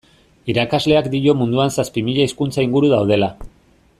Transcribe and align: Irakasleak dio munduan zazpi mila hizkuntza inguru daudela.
Irakasleak 0.53 1.09
dio 1.15 1.35
munduan 1.41 1.75
zazpi 1.83 2.05
mila 2.09 2.25
hizkuntza 2.29 2.67
inguru 2.69 2.91
daudela. 2.97 3.33